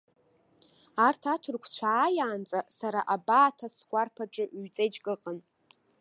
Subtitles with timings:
[1.05, 5.37] Арҭ аҭырқәцәа ааиаанӡа сара абааҭа сгәарԥ аҿы ҩ-ҵеџьк ыҟан.